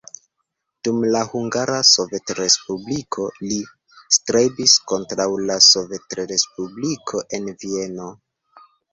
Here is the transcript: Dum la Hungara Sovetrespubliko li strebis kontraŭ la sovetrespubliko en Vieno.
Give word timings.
Dum 0.85 1.01
la 1.15 1.19
Hungara 1.31 1.73
Sovetrespubliko 1.89 3.25
li 3.49 3.57
strebis 4.17 4.73
kontraŭ 4.93 5.27
la 5.51 5.57
sovetrespubliko 5.67 7.21
en 7.39 7.51
Vieno. 7.65 8.09